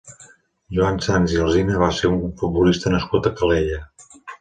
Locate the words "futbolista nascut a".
2.43-3.37